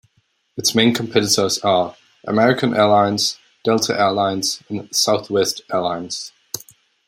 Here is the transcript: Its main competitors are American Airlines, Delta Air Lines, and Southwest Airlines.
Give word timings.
Its 0.57 0.73
main 0.73 0.95
competitors 0.95 1.59
are 1.59 1.95
American 2.23 2.73
Airlines, 2.73 3.37
Delta 3.63 3.93
Air 3.93 4.11
Lines, 4.11 4.63
and 4.67 4.89
Southwest 4.91 5.61
Airlines. 5.71 6.31